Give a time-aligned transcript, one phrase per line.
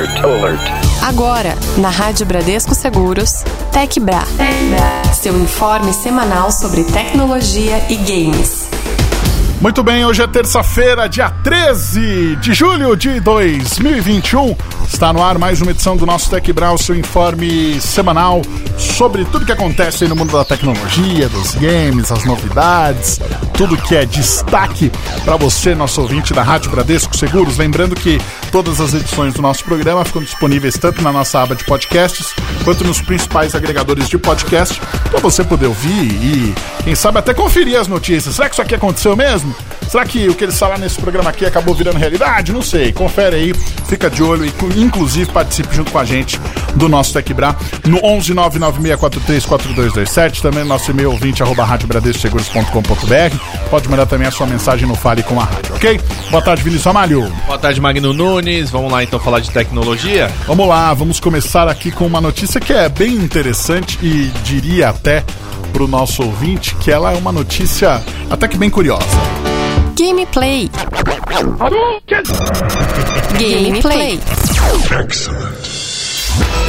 [0.00, 0.60] alert, alert.
[1.02, 4.22] Agora, na Rádio Bradesco Seguros, TecBra.
[5.12, 8.79] Seu informe semanal sobre tecnologia e games.
[9.60, 14.56] Muito bem, hoje é terça-feira, dia 13 de julho de 2021.
[14.88, 18.40] Está no ar mais uma edição do nosso Tech Brau, seu informe semanal
[18.78, 23.20] sobre tudo que acontece no mundo da tecnologia, dos games, as novidades,
[23.52, 24.90] tudo que é destaque
[25.24, 27.58] para você, nosso ouvinte da Rádio Bradesco Seguros.
[27.58, 28.18] Lembrando que
[28.50, 32.82] todas as edições do nosso programa ficam disponíveis tanto na nossa aba de podcasts quanto
[32.84, 34.80] nos principais agregadores de podcast
[35.10, 38.34] para você poder ouvir e, quem sabe, até conferir as notícias.
[38.34, 39.49] Será que isso aqui aconteceu mesmo?
[39.88, 42.52] Será que o que eles falaram nesse programa aqui acabou virando realidade?
[42.52, 42.92] Não sei.
[42.92, 43.54] Confere aí,
[43.88, 46.40] fica de olho e, inclusive, participe junto com a gente
[46.76, 51.66] do nosso TecBra no 11 996434227, também no nosso e-mail ouvinte arroba.
[53.70, 56.00] Pode mandar também a sua mensagem no Fale com a Rádio, ok?
[56.30, 57.32] Boa tarde, Vinícius Amalho.
[57.46, 58.70] Boa tarde, Magno Nunes.
[58.70, 60.30] Vamos lá então falar de tecnologia?
[60.46, 65.24] Vamos lá, vamos começar aqui com uma notícia que é bem interessante e diria até
[65.72, 69.04] para o nosso ouvinte que ela é uma notícia até que bem curiosa.
[70.00, 70.70] Gameplay.
[73.38, 74.18] Gameplay.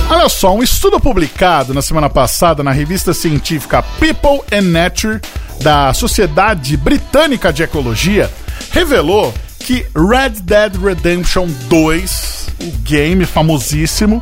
[0.10, 5.22] Olha só, um estudo publicado na semana passada na revista científica People and Nature
[5.62, 8.30] da Sociedade Britânica de Ecologia
[8.70, 14.22] revelou que Red Dead Redemption 2, o game famosíssimo,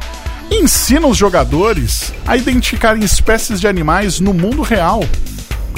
[0.52, 5.03] ensina os jogadores a identificarem espécies de animais no mundo real.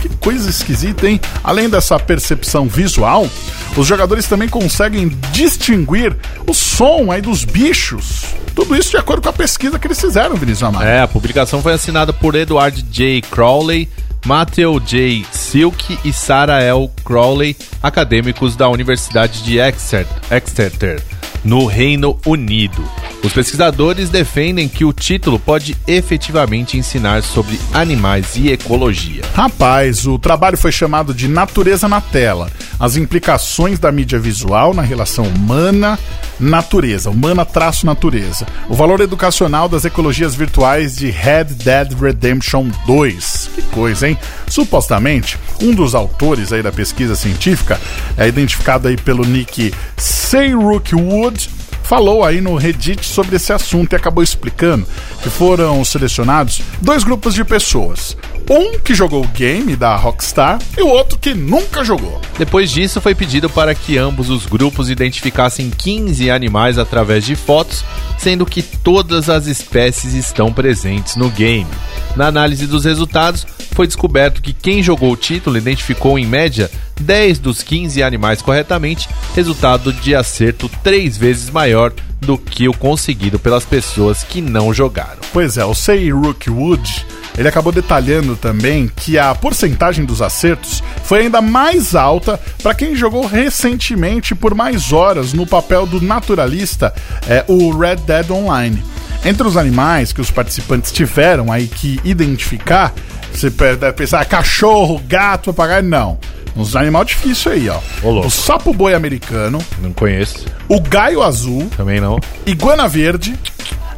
[0.01, 1.21] Que coisa esquisita, hein?
[1.43, 3.29] Além dessa percepção visual,
[3.77, 8.25] os jogadores também conseguem distinguir o som aí dos bichos.
[8.55, 10.87] Tudo isso de acordo com a pesquisa que eles fizeram, Vinícius Amaro.
[10.87, 13.21] É, a publicação foi assinada por Edward J.
[13.29, 13.87] Crowley,
[14.25, 15.25] Matthew J.
[15.31, 16.89] Silk e Sarah L.
[17.05, 21.01] Crowley, acadêmicos da Universidade de Exeter,
[21.43, 22.83] no Reino Unido.
[23.23, 29.23] Os pesquisadores defendem que o título pode efetivamente ensinar sobre animais e ecologia.
[29.35, 32.49] Rapaz, o trabalho foi chamado de Natureza na Tela.
[32.79, 38.47] As implicações da mídia visual na relação humana-natureza, humana-natureza.
[38.67, 43.51] O valor educacional das ecologias virtuais de Red Dead Redemption 2.
[43.53, 44.17] Que coisa, hein?
[44.47, 47.79] Supostamente, um dos autores aí da pesquisa científica
[48.17, 53.97] é identificado aí pelo nick Sayrook Wood falou aí no Reddit sobre esse assunto e
[53.97, 54.87] acabou explicando
[55.21, 58.15] que foram selecionados dois grupos de pessoas.
[58.49, 62.21] Um que jogou o game da Rockstar e o outro que nunca jogou.
[62.37, 67.83] Depois disso, foi pedido para que ambos os grupos identificassem 15 animais através de fotos,
[68.17, 71.67] sendo que todas as espécies estão presentes no game.
[72.15, 76.69] Na análise dos resultados, foi descoberto que quem jogou o título identificou em média
[76.99, 81.80] 10 dos 15 animais corretamente, resultado de acerto três vezes maior
[82.19, 85.19] do que o conseguido pelas pessoas que não jogaram.
[85.33, 87.05] Pois é, o Say Rookwood
[87.37, 92.95] ele acabou detalhando também que a porcentagem dos acertos foi ainda mais alta para quem
[92.95, 96.93] jogou recentemente por mais horas no papel do naturalista,
[97.27, 98.83] é, o Red Dead Online.
[99.23, 102.93] Entre os animais que os participantes tiveram aí que identificar,
[103.31, 106.19] você deve pensar, cachorro, gato, papagaio, não.
[106.55, 107.79] Uns animal difícil aí, ó.
[108.03, 109.59] Ô, o sapo boi americano.
[109.81, 110.45] Não conheço.
[110.67, 111.69] O gaio azul.
[111.75, 112.19] Também não.
[112.45, 113.37] Iguana verde.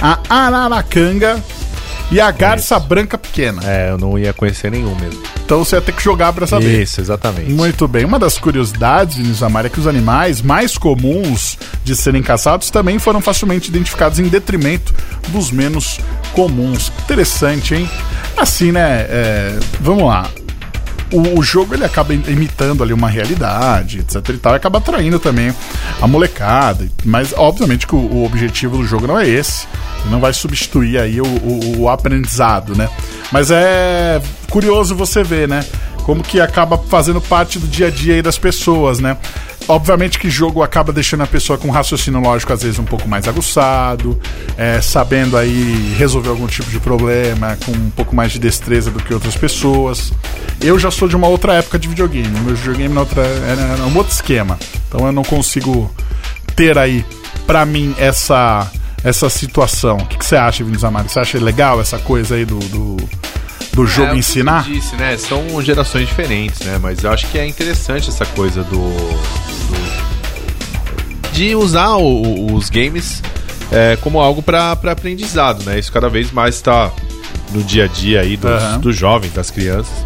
[0.01, 1.41] A araracanga
[2.11, 3.61] e a garça branca pequena.
[3.65, 5.21] É, eu não ia conhecer nenhum mesmo.
[5.43, 6.81] Então você ia ter que jogar para saber.
[6.81, 7.51] Isso, exatamente.
[7.51, 8.05] Muito bem.
[8.05, 12.99] Uma das curiosidades, Vinícius Amar, é que os animais mais comuns de serem caçados também
[12.99, 14.93] foram facilmente identificados em detrimento
[15.29, 15.99] dos menos
[16.33, 16.91] comuns.
[17.03, 17.89] Interessante, hein?
[18.37, 19.05] Assim, né?
[19.09, 19.59] É...
[19.81, 20.29] Vamos lá
[21.13, 25.19] o, o, jogo ele acaba imitando ali uma realidade, etc e tal, e acaba atraindo
[25.19, 25.53] também
[26.01, 26.87] a molecada.
[27.05, 29.67] Mas obviamente que o, o objetivo do jogo não é esse.
[30.09, 32.89] Não vai substituir aí o, o, o aprendizado, né?
[33.31, 35.63] Mas é curioso você ver, né?
[36.03, 39.17] Como que acaba fazendo parte do dia a dia aí das pessoas, né?
[39.67, 43.27] Obviamente que jogo acaba deixando a pessoa com raciocínio lógico às vezes um pouco mais
[43.27, 44.19] aguçado,
[44.57, 49.01] é, sabendo aí resolver algum tipo de problema, com um pouco mais de destreza do
[49.01, 50.11] que outras pessoas.
[50.61, 53.95] Eu já sou de uma outra época de videogame, meu videogame na outra, era um
[53.95, 55.89] outro esquema, então eu não consigo
[56.55, 57.05] ter aí
[57.47, 58.69] para mim essa
[59.03, 59.97] essa situação.
[59.97, 61.09] O que, que você acha, Vinícius Amaro?
[61.09, 62.97] Você acha legal essa coisa aí do, do
[63.73, 64.67] do jogo é, ensinar?
[64.67, 65.17] Eu disse, né?
[65.17, 66.77] São gerações diferentes, né?
[66.81, 68.77] Mas eu acho que é interessante essa coisa do.
[68.77, 70.03] do
[71.33, 73.23] de usar o, os games
[73.71, 75.79] é, como algo para aprendizado, né?
[75.79, 76.91] Isso cada vez mais está
[77.51, 78.79] no dia a dia aí dos, uhum.
[78.79, 80.05] dos jovens, das crianças.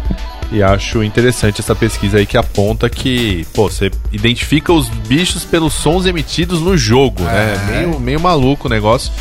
[0.50, 5.74] E acho interessante essa pesquisa aí que aponta que, pô, você identifica os bichos pelos
[5.74, 7.54] sons emitidos no jogo, né?
[7.54, 7.72] É.
[7.72, 9.12] Meio, meio maluco o negócio.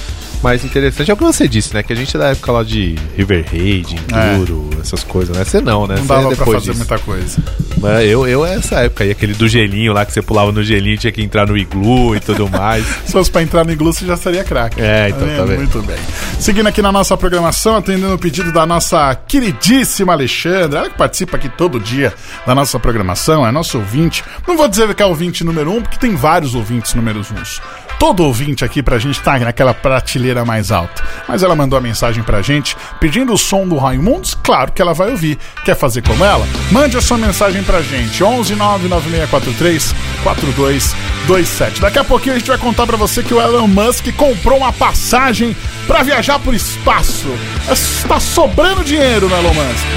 [0.42, 1.82] Mas interessante é o que você disse, né?
[1.84, 5.44] Que a gente é da época lá de River Raid, Enduro, essas coisas, né?
[5.44, 5.96] Você não, né?
[5.98, 6.78] Não Você é dava pra fazer disso.
[6.78, 7.38] muita coisa.
[7.78, 10.64] Mas eu, eu é essa época aí, aquele do gelinho lá que você pulava no
[10.64, 12.86] gelinho tinha que entrar no iglu e tudo mais.
[13.06, 14.80] Se fosse pra entrar no iglu, você já seria craque.
[14.82, 15.58] É, então, tá vendo?
[15.60, 15.98] Muito bem.
[16.40, 21.38] Seguindo aqui na nossa programação, atendendo o pedido da nossa queridíssima Alexandra, ela que participa
[21.38, 22.14] aqui todo dia
[22.46, 24.24] da nossa programação, é nosso ouvinte.
[24.48, 27.62] Não vou dizer que é ouvinte número um, porque tem vários ouvintes números uns.
[28.00, 31.04] Todo ouvinte aqui pra gente tá naquela prateleira mais alta.
[31.28, 34.94] Mas ela mandou a mensagem pra gente pedindo o som do Raimundos, claro que ela
[34.94, 35.38] vai ouvir.
[35.66, 36.48] Quer fazer como ela?
[36.72, 38.24] Mande a sua mensagem pra gente.
[38.24, 41.82] 11 99643 4227.
[41.82, 44.72] Daqui a pouquinho a gente vai contar pra você que o Elon Musk comprou uma
[44.72, 45.56] passagem
[45.88, 47.28] pra viajar pro espaço.
[47.72, 49.88] Está sobrando dinheiro no Elon Musk.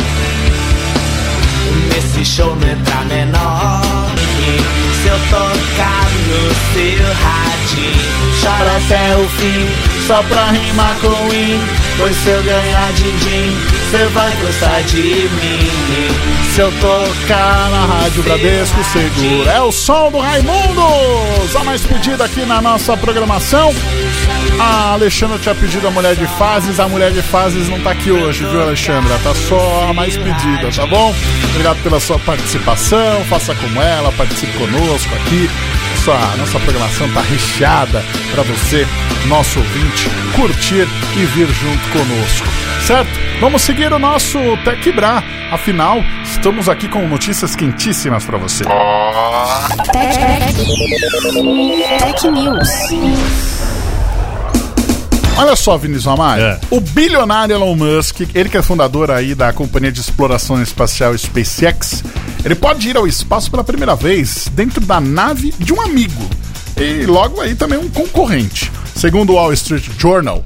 [1.94, 3.80] Nesse show não entra menor
[5.11, 8.11] eu tocar no seu radinho
[8.41, 9.69] Chora até o fim
[10.07, 11.61] Só pra rimar com win
[11.99, 13.57] Pois se eu ganhar din-din
[13.91, 15.69] Cê vai gostar de mim
[16.55, 19.49] Se eu tocar na Rádio Bradesco Seguro.
[19.49, 21.57] É o som do Raimundos!
[21.57, 23.75] A mais pedida aqui na nossa programação.
[24.58, 28.11] A Alexandra tinha pedido a mulher de fases, a mulher de fases não tá aqui
[28.11, 29.19] hoje, viu, Alexandra?
[29.23, 31.14] Tá só a mais pedida, tá bom?
[31.50, 35.49] Obrigado pela sua participação, faça como ela, participe conosco aqui.
[36.06, 38.02] Nossa, nossa programação tá recheada
[38.32, 38.87] para você,
[39.26, 42.47] nosso ouvinte, curtir e vir junto conosco,
[42.87, 43.11] certo?
[43.41, 48.64] Vamos seguir o nosso Tech Bra, afinal, estamos aqui com notícias quentíssimas para você.
[51.99, 53.80] Tech News.
[55.40, 56.42] Olha só, Vinícius Amaro.
[56.42, 56.60] É.
[56.70, 62.04] O bilionário Elon Musk, ele que é fundador aí da companhia de exploração espacial SpaceX,
[62.44, 66.28] ele pode ir ao espaço pela primeira vez dentro da nave de um amigo.
[66.76, 68.70] E logo aí também um concorrente.
[68.94, 70.44] Segundo o Wall Street Journal,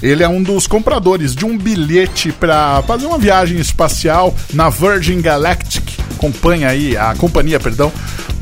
[0.00, 5.20] ele é um dos compradores de um bilhete para fazer uma viagem espacial na Virgin
[5.20, 7.92] Galactic, companhia aí, a companhia, perdão,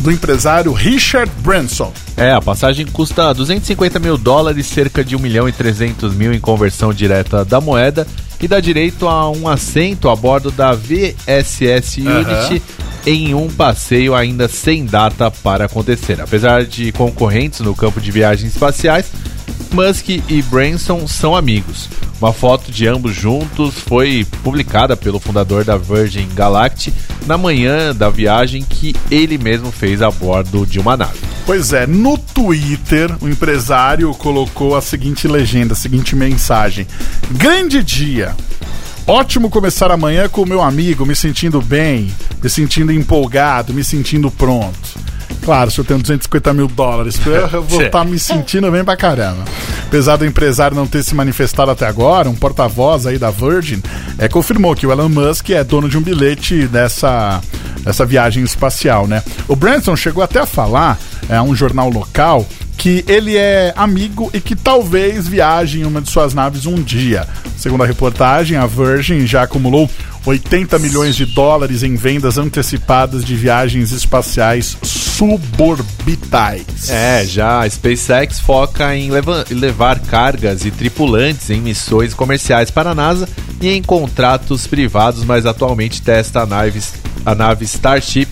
[0.01, 1.93] do empresário Richard Branson.
[2.17, 6.41] É, a passagem custa 250 mil dólares, cerca de 1 milhão e 300 mil em
[6.41, 8.07] conversão direta da moeda,
[8.41, 12.63] e dá direito a um assento a bordo da VSS Unity
[13.07, 16.21] em um passeio ainda sem data para acontecer.
[16.21, 19.07] Apesar de concorrentes no campo de viagens espaciais,
[19.73, 21.89] Musk e Branson são amigos.
[22.21, 26.95] Uma foto de ambos juntos foi publicada pelo fundador da Virgin Galactic
[27.27, 31.19] na manhã da viagem que ele mesmo fez a bordo de uma nave.
[31.45, 36.87] Pois é, no Twitter, o empresário colocou a seguinte legenda, a seguinte mensagem:
[37.33, 38.35] Grande dia!
[39.07, 42.11] Ótimo começar amanhã com o meu amigo, me sentindo bem,
[42.43, 44.99] me sentindo empolgado, me sentindo pronto.
[45.45, 47.21] Claro, se eu tenho 250 mil dólares,
[47.53, 49.45] eu vou estar me sentindo bem pra caramba.
[49.87, 53.83] Apesar do empresário não ter se manifestado até agora, um porta-voz aí da Virgin
[54.19, 57.43] é, confirmou que o Elon Musk é dono de um bilhete dessa,
[57.83, 59.23] dessa viagem espacial, né?
[59.47, 60.99] O Branson chegou até a falar
[61.29, 66.11] é, um jornal local que ele é amigo e que talvez viaje em uma de
[66.11, 67.27] suas naves um dia.
[67.57, 69.89] Segundo a reportagem, a Virgin já acumulou
[70.27, 76.89] 80 milhões de dólares em vendas antecipadas de viagens espaciais suborbitais.
[76.89, 82.71] É, já a SpaceX foca em leva- em levar cargas e tripulantes em missões comerciais
[82.71, 83.29] para a NASA
[83.61, 86.47] e em contratos privados, mas atualmente testa a
[87.25, 88.29] a nave Starship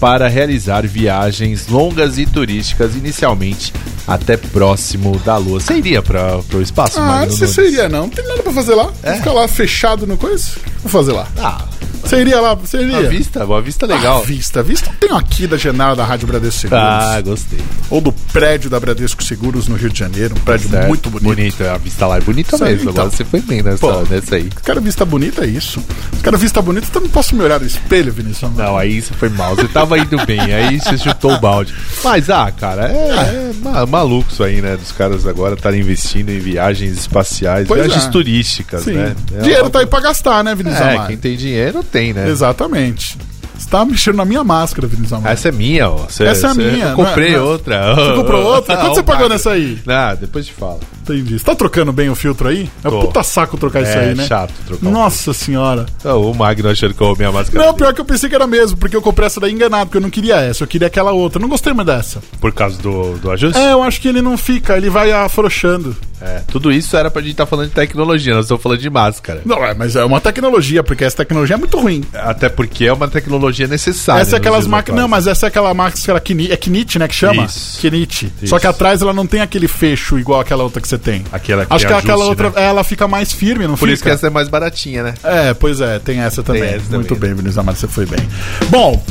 [0.00, 3.72] para realizar viagens longas e turísticas, inicialmente
[4.06, 5.60] até próximo da Lua.
[5.60, 8.02] Você iria para o espaço, Ah, Magno não sei se iria não.
[8.02, 8.84] Não tem nada pra fazer lá.
[8.84, 10.52] Vou ficar lá fechado no coisa.
[10.82, 11.28] Vou fazer lá?
[11.38, 11.64] Ah,
[12.10, 12.54] Você iria lá?
[12.54, 13.08] Você iria?
[13.08, 14.20] vista, boa vista legal.
[14.22, 14.62] Ah, vista.
[14.62, 16.82] Vista tem aqui da janela da Rádio Bradesco Seguros.
[16.82, 17.60] Ah, gostei.
[17.88, 20.34] Ou do prédio da Bradesco Seguros no Rio de Janeiro.
[20.36, 20.88] Um prédio Certo.
[20.88, 21.62] muito bonito.
[21.62, 22.90] A vista lá é bonita mesmo.
[22.90, 23.04] então.
[23.04, 24.02] Agora você foi bem nessa, Pô.
[24.10, 24.48] nessa aí.
[24.54, 25.80] Os caras vista bonita é isso.
[26.12, 28.50] Os caras vista bonita, então não posso me olhar no espelho, Vinícius.
[28.56, 29.54] Não, aí você foi mal.
[29.54, 31.72] Você tava indo bem, aí você chutou o balde.
[32.02, 34.76] Mas, ah, cara, é, é ma- maluco isso aí, né?
[34.76, 38.10] Dos caras agora estarem investindo em viagens espaciais, Pois viagens é.
[38.10, 38.94] turísticas, Sim.
[38.94, 39.14] né?
[39.36, 41.06] É Dinheiro uma- tá aí pra gastar, né, Vinícius É, Amaro?
[41.08, 42.28] quem tem dinheiro tem, né?
[42.28, 43.16] Exatamente.
[43.56, 45.32] Você tá mexendo na minha máscara, Vinícius Amaro.
[45.34, 46.08] Essa é minha, ó.
[46.08, 47.94] Cê- Essa é minha, Eu comprei não é- não é- outra.
[47.94, 48.76] Você comprou outra?
[48.78, 49.78] Quanto você pagou nessa aí?
[49.86, 50.80] Ah, depois te falo.
[51.14, 51.38] Entendi.
[51.38, 52.68] Você tá trocando bem o filtro aí?
[52.84, 53.00] É um Tô.
[53.06, 54.26] puta saco trocar isso É aí, né?
[54.26, 55.86] chato trocar Nossa senhora.
[56.04, 57.78] O Magno achando que eu roubei a máscara Não, dele.
[57.84, 60.02] pior que eu pensei que era mesmo, porque eu comprei essa daí enganado, porque eu
[60.02, 61.38] não queria essa, eu queria aquela outra.
[61.38, 62.20] Eu não gostei mais dessa.
[62.40, 63.58] por causa do, do ajuste.
[63.58, 65.96] É, eu acho que ele não fica, ele vai afrouxando.
[66.22, 69.40] É, tudo isso era pra gente estar falando de tecnologia, nós estamos falando de máscara.
[69.44, 72.04] Não, é, mas é uma tecnologia, porque essa tecnologia é muito ruim.
[72.12, 74.20] Até porque é uma tecnologia necessária.
[74.20, 75.00] essa é aquelas máquinas.
[75.00, 77.08] Não, mas essa é aquela máscara Kini- é Kinit, né?
[77.08, 77.44] Que chama?
[77.44, 77.80] Isso.
[77.86, 78.30] Isso.
[78.46, 81.24] Só que atrás ela não tem aquele fecho igual aquela outra que você tem.
[81.32, 82.66] Aquela que Acho tem que aquela ajuste, outra, né?
[82.68, 83.92] ela fica mais firme, não Por fica?
[83.94, 85.14] isso que essa é mais baratinha, né?
[85.24, 86.62] É, pois é, tem essa também.
[86.62, 87.20] essa também, muito né?
[87.20, 88.20] bem, Vinícius Amado, você foi bem.
[88.68, 89.02] Bom,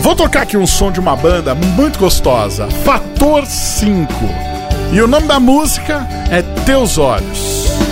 [0.00, 4.12] vou tocar aqui um som de uma banda muito gostosa, Fator 5.
[4.92, 7.83] E o nome da música é Teus Olhos.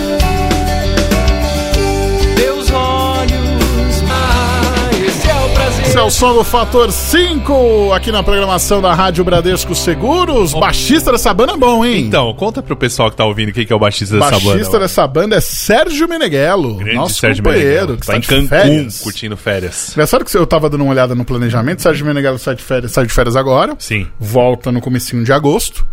[6.03, 10.53] É o som do Fator 5 aqui na programação da Rádio Bradesco Seguros.
[10.53, 12.01] Baixista dessa banda é bom, hein?
[12.07, 14.45] Então, conta pro pessoal que tá ouvindo quem que é o baixista dessa banda.
[14.49, 18.27] Baixista dessa banda é Sérgio Meneghello, Grande nosso Sérgio companheiro, que tá está em de
[18.27, 18.99] Cancún férias.
[18.99, 19.91] curtindo férias.
[19.91, 23.05] Engraçado que eu tava dando uma olhada no planejamento, Sérgio Meneghello sai de férias, sai
[23.05, 23.73] de férias agora.
[23.79, 24.05] Sim.
[24.19, 25.85] Volta no comecinho de agosto.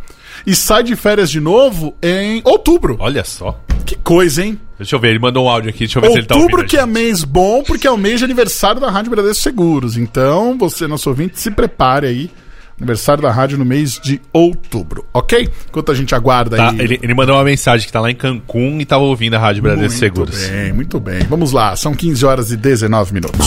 [0.44, 2.96] E sai de férias de novo em outubro.
[2.98, 3.60] Olha só.
[3.86, 4.58] Que coisa, hein?
[4.80, 6.64] Deixa eu ver, ele mandou um áudio aqui, deixa eu ver se ele tá Outubro
[6.66, 9.98] que é mês bom, porque é o mês de aniversário da Rádio Bradesco Seguros.
[9.98, 12.30] Então, você, nosso ouvinte, se prepare aí.
[12.78, 15.50] Aniversário da rádio no mês de outubro, ok?
[15.68, 16.80] Enquanto a gente aguarda Tá, aí.
[16.80, 19.62] ele, ele mandou uma mensagem que tá lá em Cancún e tava ouvindo a Rádio
[19.62, 20.46] Bradesco Muito Seguros.
[20.48, 21.18] bem, muito bem.
[21.28, 23.46] Vamos lá, são 15 horas e 19 minutos.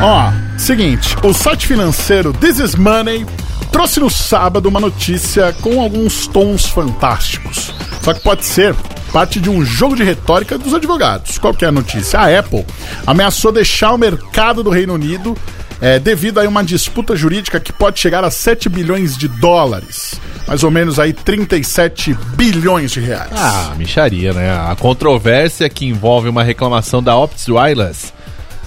[0.00, 3.24] Ó, seguinte, o site financeiro This is Money
[3.70, 7.72] trouxe no sábado uma notícia com alguns tons fantásticos.
[8.02, 8.74] Só que pode ser
[9.12, 11.38] parte de um jogo de retórica dos advogados.
[11.38, 12.18] Qual que é a notícia?
[12.18, 12.66] A Apple
[13.06, 15.36] ameaçou deixar o mercado do Reino Unido
[15.80, 20.14] é, devido a uma disputa jurídica que pode chegar a 7 bilhões de dólares.
[20.46, 23.32] Mais ou menos aí 37 bilhões de reais.
[23.34, 24.50] Ah, micharia, né?
[24.50, 28.12] A controvérsia que envolve uma reclamação da Optus Wireless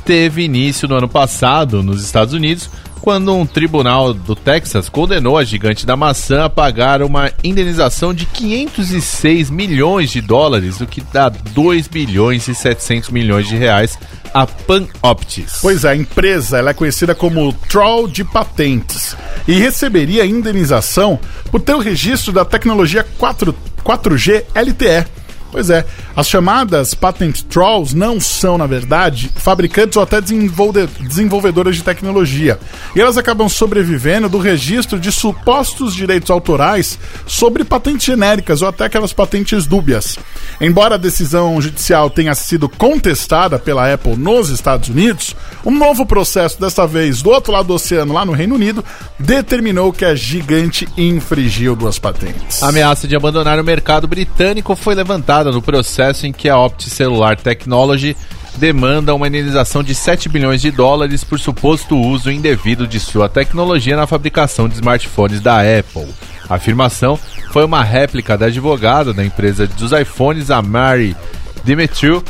[0.06, 2.70] teve início no ano passado nos Estados Unidos,
[3.05, 8.25] quando um tribunal do Texas condenou a gigante da maçã a pagar uma indenização de
[8.25, 14.00] 506 milhões de dólares, o que dá 2 bilhões e 700 milhões de reais
[14.33, 15.59] a Panoptis.
[15.62, 19.15] Pois é, a empresa ela é conhecida como Troll de Patentes
[19.47, 21.19] e receberia indenização
[21.51, 25.25] por ter o registro da tecnologia 4, 4G LTE.
[25.55, 25.85] Pois é,
[26.17, 32.59] as chamadas patent trolls não são, na verdade, fabricantes ou até desenvolve- desenvolvedoras de tecnologia.
[32.93, 38.83] E elas acabam sobrevivendo do registro de supostos direitos autorais sobre patentes genéricas ou até
[38.83, 40.19] aquelas patentes dúbias.
[40.59, 45.33] Embora a decisão judicial tenha sido contestada pela Apple nos Estados Unidos,
[45.65, 48.83] um novo processo, desta vez do outro lado do oceano, lá no Reino Unido,
[49.17, 52.62] determinou que a gigante infringiu duas patentes.
[52.62, 56.89] A ameaça de abandonar o mercado britânico foi levantada no processo em que a Opti
[56.89, 58.15] Cellular Technology
[58.57, 63.95] demanda uma indenização de 7 bilhões de dólares por suposto uso indevido de sua tecnologia
[63.95, 66.07] na fabricação de smartphones da Apple.
[66.49, 67.19] A afirmação
[67.51, 71.15] foi uma réplica da advogada da empresa dos iPhones, a Mary
[71.63, 72.23] Demetriou,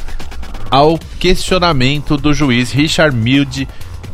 [0.71, 3.67] ao questionamento do juiz Richard Milde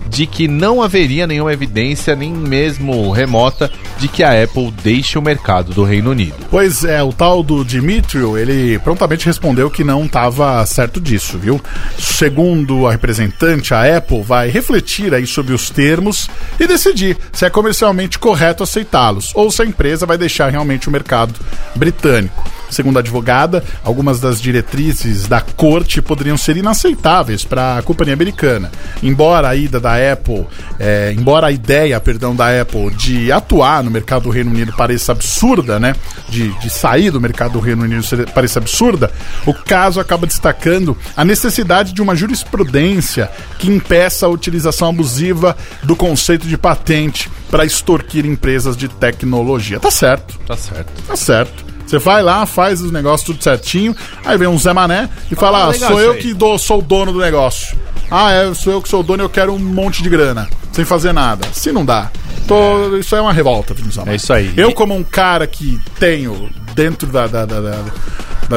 [0.07, 5.21] de que não haveria nenhuma evidência, nem mesmo remota, de que a Apple deixe o
[5.21, 6.35] mercado do Reino Unido.
[6.49, 11.61] Pois é, o tal do Dimitrio, ele prontamente respondeu que não estava certo disso, viu?
[11.97, 16.29] Segundo a representante, a Apple vai refletir aí sobre os termos
[16.59, 20.91] e decidir se é comercialmente correto aceitá-los ou se a empresa vai deixar realmente o
[20.91, 21.33] mercado
[21.75, 22.60] britânico.
[22.71, 28.71] Segundo a advogada, algumas das diretrizes da corte poderiam ser inaceitáveis para a companhia americana.
[29.03, 30.47] Embora a ida da Apple,
[30.79, 35.11] é, embora a ideia, perdão, da Apple de atuar no mercado do Reino Unido pareça
[35.11, 35.93] absurda, né?
[36.29, 39.11] De, de sair do mercado do Reino Unido pareça absurda,
[39.45, 45.95] o caso acaba destacando a necessidade de uma jurisprudência que impeça a utilização abusiva do
[45.95, 49.79] conceito de patente para extorquir empresas de tecnologia.
[49.79, 50.39] Tá certo.
[50.47, 51.03] Tá certo.
[51.07, 51.71] Tá certo.
[51.91, 53.93] Você vai lá, faz os negócios tudo certinho,
[54.23, 56.81] aí vem um Zé Mané e fala: ah, legal sou eu que dou, sou o
[56.81, 57.77] dono do negócio.
[58.09, 60.47] Ah, é, sou eu que sou o dono e eu quero um monte de grana,
[60.71, 61.45] sem fazer nada.
[61.51, 62.09] Se não dá.
[62.47, 64.11] Tô, Isso aí é uma revolta, Vinícius Amaro.
[64.13, 64.53] É isso aí.
[64.55, 67.83] Eu, como um cara que tenho dentro da, da- da- da-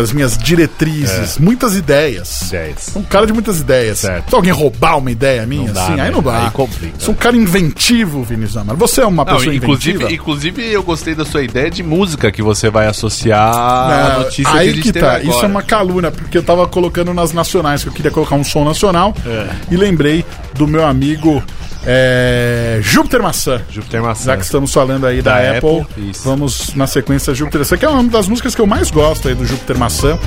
[0.00, 2.48] das minhas diretrizes muitas ideias.
[2.50, 2.92] 10.
[2.96, 3.98] Um cara de muitas ideias.
[3.98, 4.28] Certo.
[4.30, 6.02] Se alguém roubar uma ideia minha, Não dá, assim, né?
[6.02, 6.44] aí não dá.
[6.44, 6.94] Aí complica.
[6.98, 8.78] Sou um cara inventivo, Vinícius Amaro.
[8.78, 10.12] Você é uma Não, pessoa inclusive, inventiva?
[10.12, 14.56] inclusive, eu gostei da sua ideia de música que você vai associar à notícia que
[14.56, 15.16] a aí gente que tá.
[15.16, 15.24] agora.
[15.24, 18.44] Isso é uma calúnia, porque eu tava colocando nas nacionais, que eu queria colocar um
[18.44, 19.14] som nacional.
[19.26, 19.48] É.
[19.70, 20.24] E lembrei
[20.54, 21.42] do meu amigo
[21.87, 23.61] É, Júpiter Maçã.
[23.71, 24.25] Júpiter Maçã.
[24.25, 27.85] Já que estamos falando aí da, Da Apple, Apple, vamos na sequência Júpiter Maçã, que
[27.85, 30.19] é uma das músicas que eu mais gosto aí do Júpiter Maçã,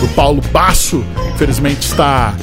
[0.00, 1.04] do Paulo Basso.
[1.34, 2.34] Infelizmente está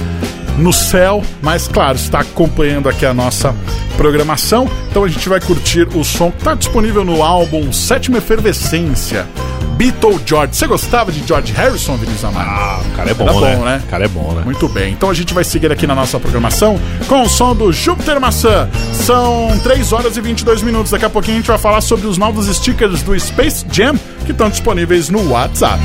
[0.58, 3.56] no céu, mas claro, está acompanhando aqui a nossa
[3.98, 4.70] programação.
[4.90, 9.28] Então a gente vai curtir o som que está disponível no álbum Sétima Efervescência.
[9.76, 10.56] Beatle George.
[10.56, 12.48] Você gostava de George Harrison, Vinícius Amaro?
[12.50, 13.66] Ah, o cara é bom, Era bom, né?
[13.66, 13.82] né?
[13.84, 14.42] O cara é bom, né?
[14.46, 17.72] Muito bem, então a gente vai seguir aqui na nossa programação com o som do
[17.72, 18.70] Júpiter Maçã.
[18.94, 20.92] São 3 horas e 22 minutos.
[20.92, 23.96] Daqui a pouquinho a gente vai falar sobre os novos stickers do Space Jam
[24.26, 25.82] que estão disponíveis no WhatsApp.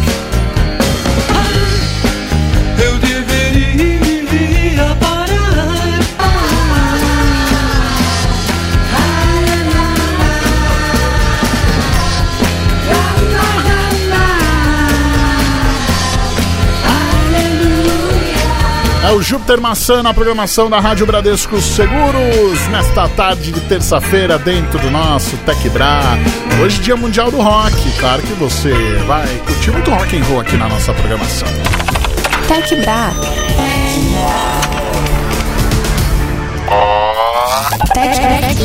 [2.80, 2.98] Eu
[19.06, 24.78] É o Júpiter Maçã na programação da Rádio Bradesco Seguros, nesta tarde de terça-feira, dentro
[24.80, 26.02] do nosso Tech Bra.
[26.60, 27.74] Hoje, Dia Mundial do Rock.
[27.98, 28.72] Claro que você
[29.06, 31.48] vai curtir muito rock and roll aqui na nossa programação.
[32.48, 33.12] Tech Bra.
[37.94, 38.56] Tech, Tech,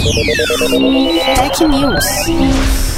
[1.35, 2.92] Tech News.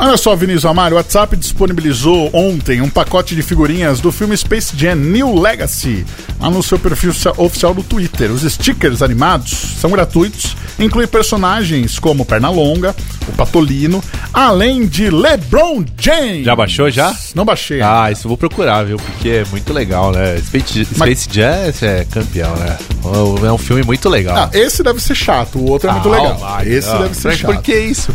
[0.00, 4.72] Olha só, Vinícius Amaro, o WhatsApp disponibilizou ontem um pacote de figurinhas do filme Space
[4.76, 6.06] Jam New Legacy
[6.40, 8.30] lá no seu perfil ofici- oficial do Twitter.
[8.30, 9.50] Os stickers animados
[9.80, 12.94] são gratuitos, incluem personagens como Pernalonga,
[13.26, 14.00] o Patolino,
[14.32, 16.44] além de LeBron James.
[16.44, 17.12] Já baixou, já?
[17.34, 17.82] Não baixei.
[17.82, 18.98] Ah, isso eu vou procurar, viu?
[18.98, 20.38] Porque é muito legal, né?
[20.38, 22.78] Space, Mas- Space Jam é campeão, né?
[23.44, 24.36] É um filme muito legal.
[24.36, 26.60] Ah, esse deve ser chato, o outro é muito Ah, legal.
[26.64, 27.52] esse ah, deve ser mas chato.
[27.54, 28.12] Por que isso?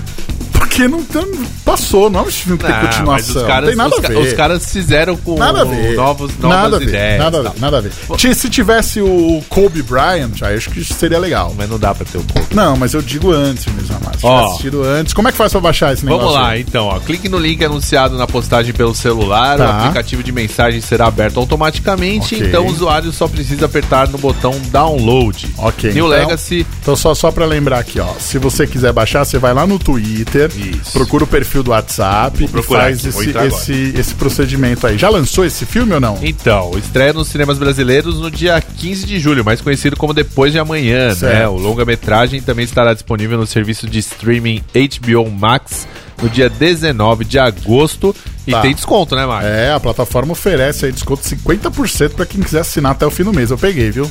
[0.74, 1.24] Porque não tem,
[1.64, 3.42] passou, não é um filme que tem continuação.
[3.44, 4.18] os caras, não tem nada os, a ver.
[4.18, 7.20] os caras fizeram com novos, novas nada ideias.
[7.20, 7.92] Nada a ver, nada a ver.
[8.36, 11.54] Se tivesse o Kobe Bryant, aí acho que seria legal.
[11.56, 12.56] Mas não dá pra ter o pouco.
[12.56, 14.20] Não, mas eu digo antes mesmo, Amado.
[14.20, 14.48] Se Ó.
[14.48, 15.14] assistido antes.
[15.14, 16.26] Como é que faz pra baixar esse negócio?
[16.28, 16.62] Vamos lá, aí?
[16.62, 17.00] então, ó.
[17.00, 19.58] Clique no link anunciado na postagem pelo celular.
[19.60, 19.66] Tá.
[19.66, 22.34] O aplicativo de mensagem será aberto automaticamente.
[22.36, 22.48] Ok.
[22.48, 25.54] Então o usuário só precisa apertar no botão download.
[25.56, 26.66] Ok, New então- Legacy.
[26.82, 28.08] Então, só, só pra lembrar aqui, ó.
[28.20, 30.63] Se você quiser baixar, você vai lá no Twitter, Isso.
[30.92, 34.98] Procura o perfil do WhatsApp e faz aqui, esse, esse, esse procedimento aí.
[34.98, 36.18] Já lançou esse filme ou não?
[36.22, 40.60] Então, estreia nos cinemas brasileiros no dia 15 de julho, mais conhecido como Depois de
[40.60, 41.16] Amanhã, né?
[41.16, 41.52] Certo.
[41.52, 45.88] O longa-metragem também estará disponível no serviço de streaming HBO Max
[46.22, 48.16] no dia 19 de agosto.
[48.46, 48.62] E Tá.
[48.62, 49.48] tem desconto, né, Mário?
[49.48, 53.24] É, a plataforma oferece aí desconto de 50% pra quem quiser assinar até o fim
[53.24, 53.52] do mês.
[53.52, 54.10] Eu peguei, viu?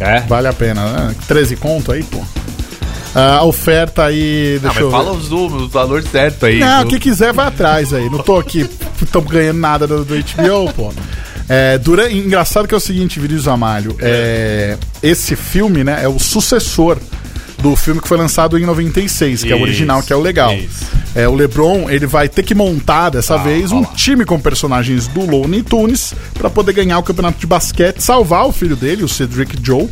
[0.00, 0.20] É.
[0.20, 1.14] Vale a pena, né?
[1.28, 2.22] 13 conto aí, pô.
[3.14, 4.58] Ah, A oferta aí.
[4.62, 6.58] Não, Deixa mas fala os números, o valor certo aí.
[6.58, 8.08] Não, Do- quem quiser vai atrás aí.
[8.10, 8.68] Não tô aqui,
[9.00, 10.92] estamos ganhando nada do, do HBO, pô.
[11.48, 12.10] É, dura...
[12.10, 13.96] Engraçado que é o seguinte, Vinícius Amalho.
[14.00, 16.98] É, esse filme, né, é o sucessor
[17.58, 20.20] do filme que foi lançado em 96, que é o Isso, original, que é o
[20.20, 20.52] legal.
[20.54, 20.84] isso.
[21.14, 25.06] É, o LeBron, ele vai ter que montar dessa Ah, vez um time com personagens
[25.08, 29.08] do Looney Tunes pra poder ganhar o campeonato de basquete, salvar o filho dele, o
[29.08, 29.88] Cedric Joe,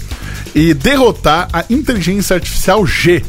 [0.55, 3.24] e derrotar a inteligência artificial G,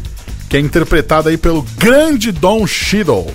[0.50, 3.34] que é interpretada aí pelo grande Don Cheadle.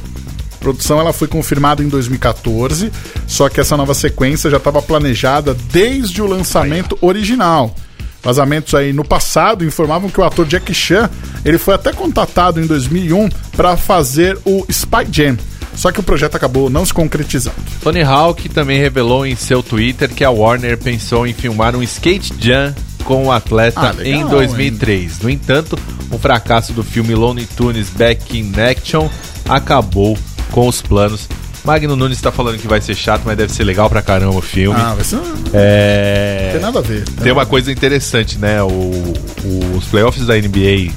[0.55, 2.93] A produção ela foi confirmada em 2014,
[3.27, 7.75] só que essa nova sequência já estava planejada desde o lançamento original.
[8.23, 11.09] Vazamentos aí no passado informavam que o ator Jack Chan
[11.45, 15.37] ele foi até contatado em 2001 para fazer o Spy Jam.
[15.75, 17.57] Só que o projeto acabou não se concretizando.
[17.83, 22.35] Tony Hawk também revelou em seu Twitter que a Warner pensou em filmar um skate
[22.39, 25.21] jam com o atleta Ah, legal, em 2003.
[25.21, 25.79] No entanto,
[26.11, 29.09] o fracasso do filme Looney Tunes Back in Action
[29.49, 30.19] acabou
[30.51, 31.29] com os planos.
[31.65, 34.41] Magno Nunes está falando que vai ser chato, mas deve ser legal pra caramba o
[34.43, 34.79] filme.
[34.81, 35.17] Ah, vai ser...
[35.17, 36.51] não É...
[36.53, 37.05] tem nada a ver.
[37.23, 38.63] Tem uma coisa interessante, né?
[38.63, 40.91] O, o- os playoffs da NBA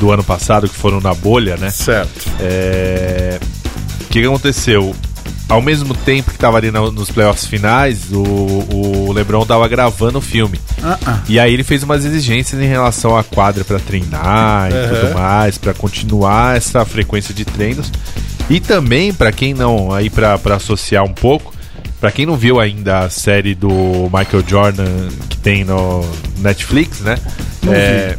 [0.00, 1.70] do ano passado, que foram na bolha, né?
[1.70, 2.28] Certo.
[2.40, 3.38] É,
[4.02, 4.94] O que, aconteceu?
[5.48, 8.22] Ao mesmo tempo que tava ali na- nos playoffs finais, o,
[9.08, 10.60] o LeBron tava gravando o filme.
[10.82, 11.18] Ah, ah.
[11.28, 15.00] E aí ele fez umas exigências em relação à quadra pra treinar e Uhum.
[15.00, 17.90] tudo mais, pra continuar essa frequência de treinos.
[18.50, 21.54] E também, pra quem não, aí pra associar um pouco,
[22.00, 23.70] pra quem não viu ainda a série do
[24.12, 26.04] Michael Jordan que tem no
[26.38, 27.16] Netflix, né?
[27.68, 28.18] É,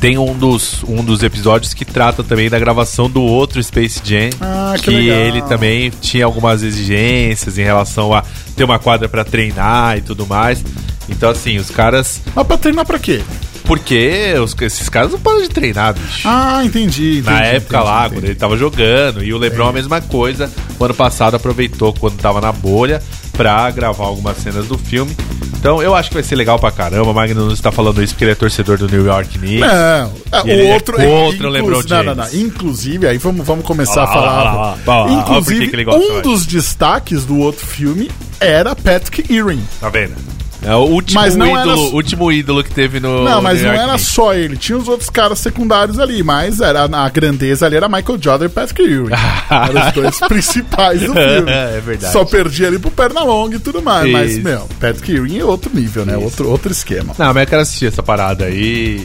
[0.00, 4.30] tem um dos, um dos episódios que trata também da gravação do outro Space Jam.
[4.40, 8.24] Ah, que que ele também tinha algumas exigências em relação a
[8.56, 10.64] ter uma quadra pra treinar e tudo mais.
[11.08, 12.20] Então, assim, os caras.
[12.34, 13.22] Mas pra treinar pra quê?
[13.70, 16.26] Porque os- esses caras não param de treinar, bicho.
[16.28, 17.18] Ah, entendi.
[17.18, 18.14] entendi Na época entendi, lá, entendi.
[18.16, 20.50] quando ele tava jogando, e o Lebron a mesma coisa.
[20.76, 23.00] O ano passado aproveitou quando tava na bolha
[23.32, 25.16] pra gravar algumas cenas do filme.
[25.56, 27.10] Então eu acho que vai ser legal pra caramba.
[27.10, 29.60] O Magno não está falando isso porque ele é torcedor do New York Knicks.
[29.60, 32.24] Não, é, o é outro contra o LeBron não, não, não.
[32.24, 32.34] James.
[32.34, 34.78] Inclusive, aí vamos, vamos começar a falar.
[35.10, 39.62] Inclusive, um dos destaques do outro filme era Patrick Ewing.
[39.80, 40.14] Tá vendo?
[40.62, 43.24] É o último Mas não era ídolo, s- último ídolo que teve no.
[43.24, 47.08] Não, mas não era só ele, tinha os outros caras secundários ali, mas era, a
[47.08, 49.10] grandeza ali era Michael Jordan e Patrick Ewing.
[49.50, 51.50] Eram os dois principais do filme.
[51.50, 52.12] É verdade.
[52.12, 54.10] Só perdia ali pro Pernalonga e tudo mais.
[54.10, 54.42] Mas, Isso.
[54.42, 56.16] meu, Patrick Ewing é outro nível, né?
[56.16, 57.14] Outro, outro esquema.
[57.18, 58.54] Não, mas eu quero assistir essa parada aí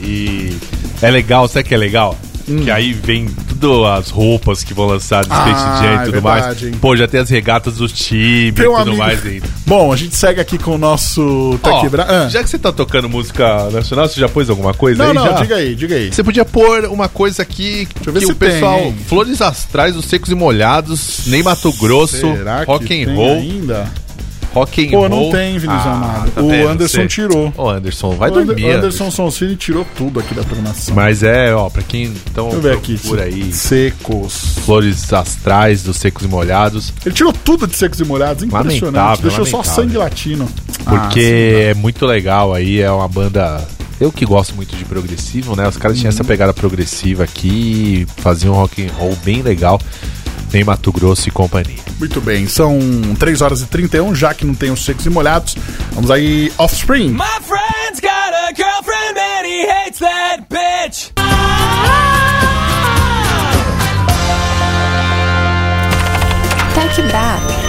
[0.03, 0.57] e.
[1.01, 2.17] É legal, sabe o que é legal?
[2.45, 5.67] Que aí vem tudo as roupas que vão lançar de Space Hum.
[5.67, 6.63] Ah, Jam é e tudo verdade, mais.
[6.63, 6.71] hein?
[6.79, 9.47] Pô, já tem as regatas do time e Tem um tudo amigo- mais ainda.
[9.65, 12.29] Bom, a gente segue aqui com o nosso Tá Quebra- Ah.
[12.29, 15.13] Já que você tá tocando música nacional, você já pôs alguma coisa Não, aí?
[15.15, 15.41] não, já?
[15.41, 16.11] diga aí, diga aí.
[16.13, 18.79] Você podia pôr uma coisa aqui eu ver que se o pessoal.
[18.79, 18.93] tem?
[19.07, 23.37] Flores Astrais dos Secos e Molhados, nem Mato Grosso, Será que rock and tem roll.
[23.37, 23.87] ainda?
[24.55, 25.09] Rock and Pô, roll.
[25.09, 26.31] não tem, Vinícius Amado.
[26.31, 26.67] tá o vendo?
[26.69, 27.53] Anderson Você- tirou.
[27.57, 28.65] Ô, Anderson, vai o Ander- dormir.
[28.65, 30.95] o Anderson Sonsini tirou tudo aqui da programação.
[30.95, 32.97] Mas é, ó, pra quem então Deixa eu ver aqui.
[32.97, 33.51] procura aí.
[33.51, 34.55] Secos.
[34.65, 36.93] Flores Astrais dos Secos e Molhados.
[37.05, 38.81] Ele tirou tudo de secos e molhados, impressionante.
[38.83, 39.83] Lamentável, Deixou só lamentável.
[39.83, 40.49] sangue latino.
[40.83, 43.67] Porque é muito legal aí, é uma banda.
[43.99, 45.67] Eu que gosto muito de progressivo, né?
[45.67, 46.15] Os caras tinham Uhum.
[46.15, 49.79] essa pegada progressiva aqui, faziam um rock and roll bem legal.
[50.51, 51.79] Nem Mato Grosso e companhia.
[51.99, 52.79] Muito bem, são
[53.19, 55.55] 3 horas e 31, já que não tem os secos e molhados.
[55.91, 57.09] Vamos aí, Offspring.
[57.09, 61.11] My friend's got a girlfriend and he hates that bitch.
[66.73, 67.64] Tech Bra.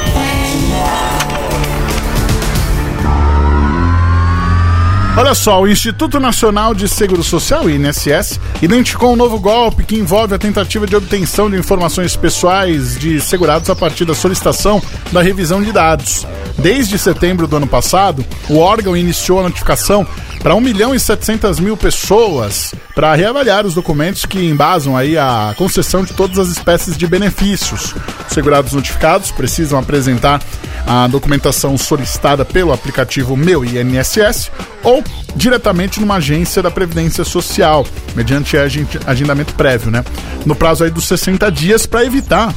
[5.19, 10.35] Olha só, o Instituto Nacional de Seguro Social, INSS, identificou um novo golpe que envolve
[10.35, 15.63] a tentativa de obtenção de informações pessoais de segurados a partir da solicitação da revisão
[15.63, 16.27] de dados.
[16.59, 20.07] Desde setembro do ano passado, o órgão iniciou a notificação
[20.41, 25.55] para 1 milhão e 700 mil pessoas para reavaliar os documentos que embasam aí a
[25.59, 27.95] concessão de todas as espécies de benefícios.
[28.29, 30.41] Os segurados notificados precisam apresentar
[30.87, 34.51] a documentação solicitada pelo aplicativo Meu INSS
[34.85, 35.03] ou
[35.35, 40.05] diretamente numa agência da Previdência Social, mediante agen- agendamento prévio, né?
[40.45, 42.55] No prazo aí dos 60 dias para evitar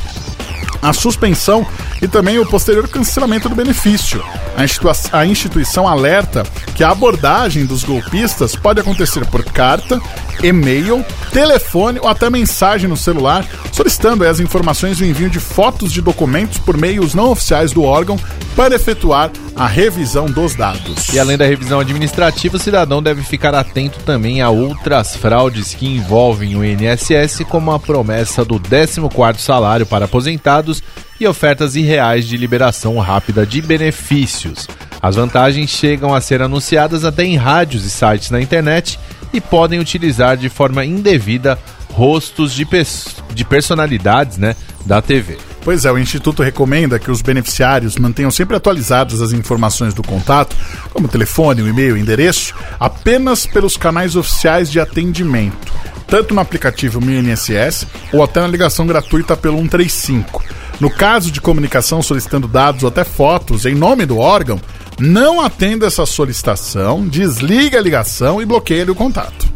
[0.81, 1.65] a suspensão
[2.01, 4.23] e também o posterior cancelamento do benefício.
[4.55, 6.43] A, a instituição alerta
[6.75, 10.01] que a abordagem dos golpistas pode acontecer por carta,
[10.41, 15.91] e-mail, telefone ou até mensagem no celular, solicitando as informações e o envio de fotos
[15.91, 18.17] de documentos por meios não oficiais do órgão
[18.55, 21.10] para efetuar a revisão dos dados.
[21.13, 25.86] E além da revisão administrativa, o cidadão deve ficar atento também a outras fraudes que
[25.86, 30.82] envolvem o INSS, como a promessa do 14º salário para aposentados
[31.19, 34.65] e ofertas irreais de liberação rápida de benefícios.
[35.02, 38.98] As vantagens chegam a ser anunciadas até em rádios e sites na internet
[39.34, 41.60] e podem utilizar de forma indevida
[41.91, 45.38] rostos de, pers- de personalidades né, da TV.
[45.69, 50.58] Pois é, o Instituto recomenda que os beneficiários mantenham sempre atualizadas as informações do contato,
[50.91, 55.71] como telefone, e-mail, endereço, apenas pelos canais oficiais de atendimento,
[56.08, 60.43] tanto no aplicativo Meu INSS ou até na ligação gratuita pelo 135.
[60.79, 64.60] No caso de comunicação solicitando dados ou até fotos em nome do órgão,
[64.97, 69.48] não atenda essa solicitação, desliga a ligação e bloqueia o contato.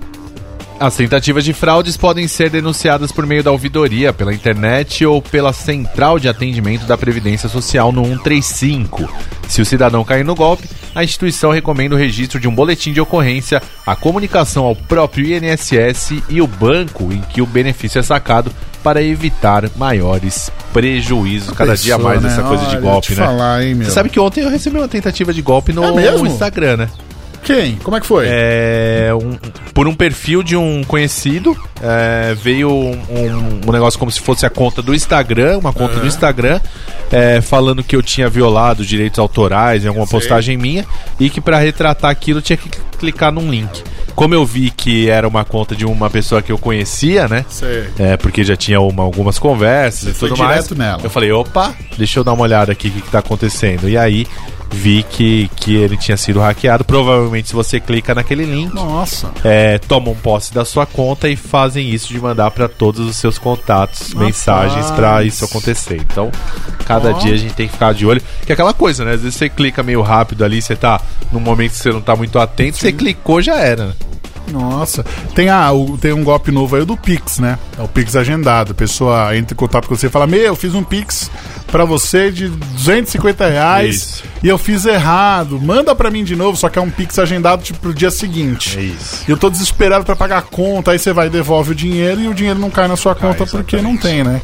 [0.84, 5.54] As tentativas de fraudes podem ser denunciadas por meio da ouvidoria, pela internet ou pela
[5.54, 9.10] central de atendimento da Previdência Social no 135.
[9.48, 13.00] Se o cidadão cair no golpe, a instituição recomenda o registro de um boletim de
[13.00, 18.52] ocorrência, a comunicação ao próprio INSS e o banco em que o benefício é sacado
[18.84, 21.56] para evitar maiores prejuízos.
[21.56, 22.28] Cada dia Pessoa, mais né?
[22.30, 23.26] essa coisa de Olha, golpe, te né?
[23.26, 23.76] falar, hein.
[23.76, 26.13] Você sabe que ontem eu recebi uma tentativa de golpe no É?
[26.28, 26.89] Instagram, né?
[27.43, 27.75] Quem?
[27.77, 28.25] Como é que foi?
[28.27, 29.38] É, um-
[29.73, 34.45] por um perfil de um conhecido, é, veio um, um- um negócio como se fosse
[34.45, 36.60] a conta do Instagram, uma conta do Instagram,
[37.12, 40.86] é, falando que eu tinha violado direitos autorais em alguma postagem minha
[41.19, 43.84] e que pra retratar aquilo tinha que clicar num link.
[44.15, 47.43] Como eu vi que era uma conta de uma pessoa que eu conhecia, né?
[47.49, 47.86] Sei.
[47.97, 50.53] É, porque já tinha uma- algumas conversas e foi tudo mais.
[50.65, 50.99] direto nela.
[51.03, 53.89] Eu falei, opa, deixa eu dar uma olhada aqui o que, que tá acontecendo.
[53.89, 54.27] E aí
[54.71, 56.84] vi que, que ele tinha sido hackeado.
[56.84, 59.32] Provavelmente, se você clica naquele link, Nossa.
[59.43, 63.38] é, tomam posse da sua conta e fazem isso de mandar para todos os seus
[63.38, 65.97] contatos mensagens para isso acontecer.
[65.97, 66.32] Então,
[66.86, 67.13] cada Ó.
[67.13, 68.21] dia a gente tem que ficar de olho.
[68.45, 69.13] Que é aquela coisa, né?
[69.13, 72.15] Às vezes você clica meio rápido ali, você tá num momento que você não tá
[72.15, 73.95] muito atento, você clicou já era.
[74.51, 75.03] Nossa.
[75.34, 77.58] Tem, a, o- tem um golpe novo aí do Pix, né?
[77.77, 78.71] É o Pix agendado.
[78.71, 81.32] A pessoa entra em contato com você e fala: Meu, eu fiz um Pix
[81.67, 84.23] pra você de 250 reais Isso.
[84.43, 85.60] e eu fiz errado.
[85.60, 88.77] Manda pra mim de novo, só que é um Pix agendado tipo, pro dia seguinte.
[88.77, 89.23] É isso.
[89.27, 92.21] E eu tô desesperado pra pagar a conta, aí você vai e devolve o dinheiro
[92.21, 94.41] e o dinheiro não cai na sua conta porque não tem, né?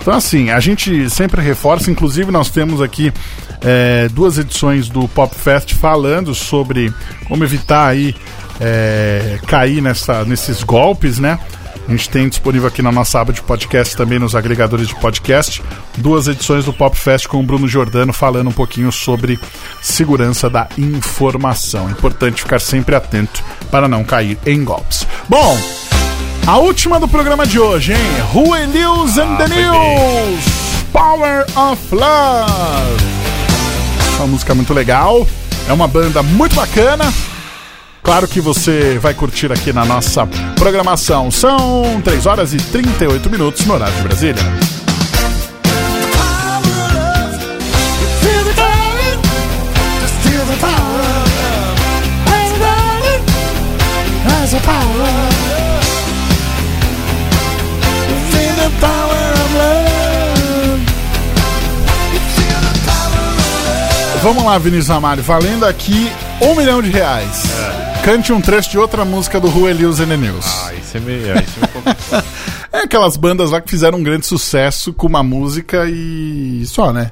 [0.00, 3.12] Então, assim, a gente sempre reforça, inclusive nós temos aqui
[3.60, 6.90] é, duas edições do Pop Fest falando sobre
[7.28, 8.14] como evitar aí
[8.60, 11.38] é, cair nessa, nesses golpes, né?
[11.88, 15.60] A gente tem disponível aqui na nossa aba de podcast, também nos agregadores de podcast,
[15.96, 19.40] duas edições do Pop Fest com o Bruno Giordano falando um pouquinho sobre
[19.82, 21.90] segurança da informação.
[21.90, 23.42] Importante ficar sempre atento
[23.72, 25.04] para não cair em golpes.
[25.28, 25.58] Bom,
[26.46, 27.98] a última do programa de hoje, hein?
[28.32, 30.44] Rui News and the News!
[30.92, 33.04] Power of Love!
[34.16, 35.26] Uma música muito legal,
[35.68, 37.12] é uma banda muito bacana.
[38.02, 41.30] Claro que você vai curtir aqui na nossa programação.
[41.30, 44.42] São 3 horas e 38 minutos no horário de Brasília.
[64.22, 67.42] Vamos lá, Vinícius Amaro, valendo aqui um milhão de reais.
[68.04, 70.46] Cante um trecho de outra música do Rui Elius and the News.
[70.66, 71.20] Ah, isso é meio.
[71.40, 71.90] Isso é um pouco...
[72.72, 77.10] É aquelas bandas lá que fizeram um grande sucesso com uma música e só, né?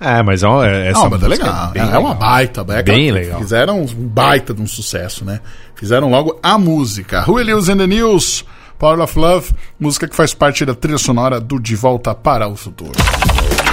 [0.00, 1.70] É, mas é uma, é, É essa uma banda música legal.
[1.70, 2.66] bem É, uma baita.
[2.70, 3.38] É Bem legal.
[3.40, 5.40] Fizeram um baita de um sucesso, né?
[5.74, 7.20] Fizeram logo a música.
[7.20, 8.44] Rui Elius and the News,
[8.78, 12.56] Power of Love, música que faz parte da trilha sonora do De Volta para o
[12.56, 12.92] Futuro.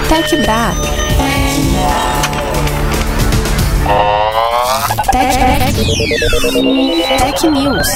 [0.10, 0.74] Tech Bra.
[5.48, 7.88] Tech, News.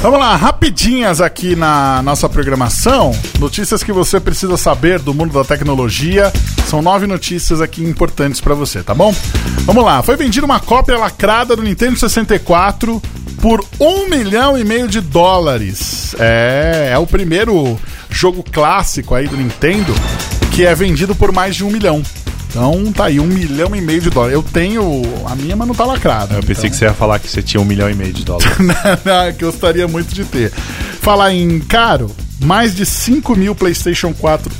[0.00, 3.10] Vamos lá, rapidinhas aqui na nossa programação.
[3.40, 6.32] Notícias que você precisa saber do mundo da tecnologia.
[6.68, 9.12] São nove notícias aqui importantes pra você, tá bom?
[9.64, 13.02] Vamos lá, foi vendida uma cópia lacrada do Nintendo 64
[13.42, 16.14] por um milhão e meio de dólares.
[16.20, 17.76] É, é o primeiro
[18.08, 19.92] jogo clássico aí do Nintendo
[20.52, 22.00] que é vendido por mais de um milhão.
[22.54, 24.34] Então tá aí, um milhão e meio de dólares.
[24.34, 26.36] Eu tenho a minha, mas não tá lacrada.
[26.36, 28.48] Eu pensei que você ia falar que você tinha um milhão e meio de dólares.
[29.36, 30.52] que eu gostaria muito de ter.
[30.52, 32.08] Falar em caro,
[32.40, 34.52] mais de 5 mil PlayStation 4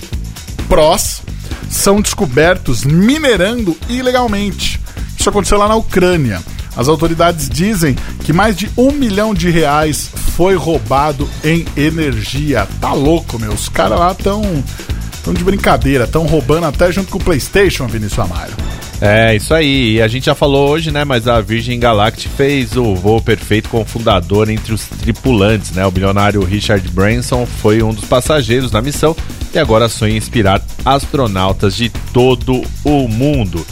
[0.68, 1.22] Pros
[1.70, 4.80] são descobertos minerando ilegalmente.
[5.16, 6.42] Isso aconteceu lá na Ucrânia.
[6.76, 12.66] As autoridades dizem que mais de um milhão de reais foi roubado em energia.
[12.80, 13.52] Tá louco, meu.
[13.52, 14.42] Os caras lá estão
[15.24, 18.52] tão de brincadeira, estão roubando até junto com o PlayStation, Vinícius Amaro.
[19.00, 19.94] É, isso aí.
[19.94, 21.04] E a gente já falou hoje, né?
[21.04, 25.84] Mas a Virgin Galactic fez o voo perfeito com o fundador entre os tripulantes, né?
[25.84, 29.16] O bilionário Richard Branson foi um dos passageiros na missão
[29.52, 33.64] e agora sonha inspirar astronautas de todo o mundo.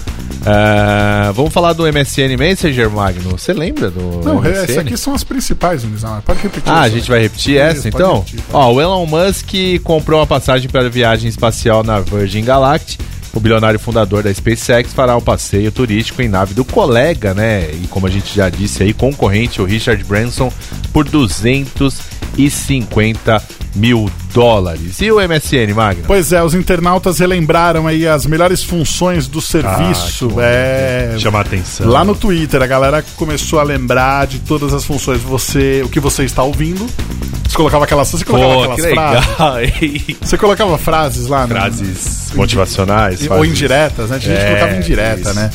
[0.44, 3.30] É, vamos falar do MSN Messenger, Magno?
[3.30, 4.52] Você lembra do Não, MSN?
[4.52, 6.22] essas aqui são as principais, Amaro.
[6.22, 6.72] Pode repetir.
[6.72, 6.96] Ah, a essa.
[6.96, 8.16] gente vai repetir essa pode então?
[8.18, 8.64] repetir, pode.
[8.64, 9.50] Ó, o Elon Musk
[9.84, 13.00] comprou uma passagem para a viagem espacial na Virgin Galactic.
[13.34, 17.70] O bilionário fundador da SpaceX fará um passeio turístico em nave do colega, né?
[17.82, 20.52] E como a gente já disse aí, concorrente, o Richard Branson,
[20.92, 23.42] por 250
[23.74, 25.00] mil dólares.
[25.00, 26.04] E o MSN, Magno?
[26.06, 30.28] Pois é, os internautas relembraram aí as melhores funções do serviço.
[30.28, 31.88] que é, Chama a atenção.
[31.88, 35.20] Lá no Twitter, a galera começou a lembrar de todas as funções.
[35.22, 36.86] Você, o que você está ouvindo.
[37.48, 40.16] Você colocava aquelas, você colocava Pô, aquelas que frases.
[40.22, 43.30] Você colocava frases lá, no- Frases motivacionais.
[43.30, 44.18] ou indiretas, né?
[44.18, 45.34] Tinha gente É, colocava indireta, isso.
[45.34, 45.50] né?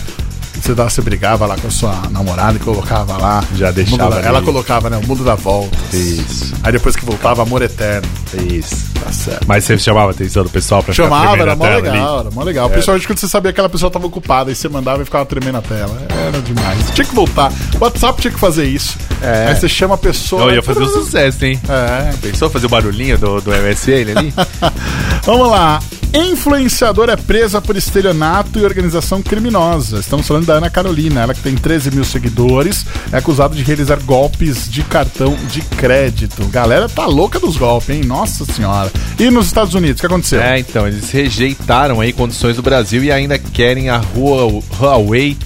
[0.61, 3.43] Você, dava, você brigava lá com a sua namorada e colocava lá.
[3.55, 4.97] Já deixava da- Ela colocava, né?
[4.97, 5.77] O mundo da volta.
[5.93, 8.07] Isso, Aí depois que voltava, amor eterno.
[8.51, 8.87] isso.
[9.03, 9.45] Tá certo.
[9.47, 12.19] Mas você chamava a atenção do pessoal pra ficar Chamava, era mó legal, ali?
[12.25, 12.69] era mó legal.
[12.69, 15.57] Principalmente quando você sabia que aquela pessoa tava ocupada e você mandava e ficava tremendo
[15.59, 15.97] a tela.
[16.27, 16.89] Era demais.
[16.93, 17.51] Tinha que voltar.
[17.79, 18.97] O WhatsApp tinha que fazer isso.
[19.21, 19.47] É.
[19.49, 20.43] Aí você chama a pessoa.
[20.43, 21.59] Eu ia fazer um sucesso, hein?
[21.69, 22.11] É.
[22.17, 24.33] Pensou fazer o barulhinho do, do MSN ali?
[25.25, 25.79] Vamos lá.
[26.13, 29.99] Influenciadora é presa por estelionato e organização criminosa.
[29.99, 33.97] Estamos falando da Ana Carolina, ela que tem 13 mil seguidores, é acusada de realizar
[34.03, 36.45] golpes de cartão de crédito.
[36.47, 38.03] Galera tá louca dos golpes, hein?
[38.05, 38.91] Nossa senhora.
[39.19, 40.41] E nos Estados Unidos, o que aconteceu?
[40.41, 45.37] é, então, eles rejeitaram aí condições do Brasil e ainda querem a Hua- Huawei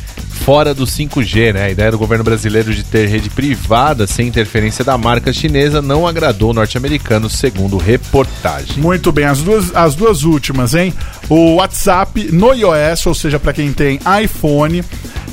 [0.43, 1.65] fora do 5G, né?
[1.65, 6.07] A ideia do governo brasileiro de ter rede privada sem interferência da marca chinesa não
[6.07, 8.77] agradou norte-americanos, segundo reportagem.
[8.77, 10.93] Muito bem, as duas, as duas últimas, hein?
[11.29, 14.83] O WhatsApp no iOS, ou seja, para quem tem iPhone,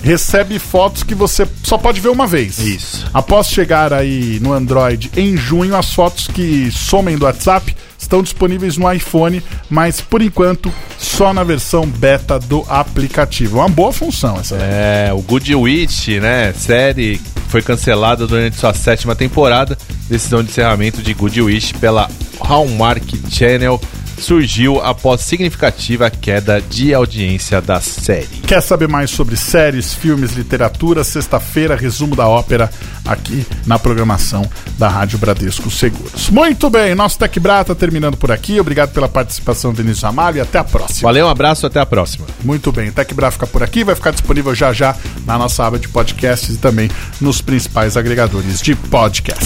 [0.03, 2.59] recebe fotos que você só pode ver uma vez.
[2.59, 3.07] Isso.
[3.13, 7.75] Após chegar aí no Android em junho, as fotos que somem do WhatsApp
[8.09, 13.59] estão disponíveis no iPhone, mas por enquanto só na versão beta do aplicativo.
[13.59, 14.57] Uma boa função essa.
[14.57, 16.53] É, o Good Witch, né?
[16.55, 19.77] Série foi cancelada durante sua sétima temporada.
[20.09, 23.79] Decisão de encerramento de Good Witch pela Hallmark Channel
[24.21, 28.27] surgiu após significativa queda de audiência da série.
[28.47, 31.05] Quer saber mais sobre séries, filmes, literatura?
[31.05, 32.71] Sexta-feira, resumo da ópera
[33.05, 36.29] aqui na programação da Rádio Bradesco Seguros.
[36.31, 38.61] Muito bem, nosso Tech Bra tá terminando por aqui.
[38.61, 41.09] Obrigado pela participação, Vinícius Amaro, e até a próxima.
[41.09, 42.27] Valeu, um abraço, até a próxima.
[42.45, 45.79] Muito bem, Tech Bra fica por aqui, vai ficar disponível já já na nossa aba
[45.79, 49.45] de podcasts e também nos principais agregadores de podcast.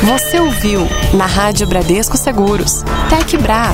[0.00, 2.82] Você ouviu na Rádio Bradesco Seguros.
[3.08, 3.72] Tech Bra.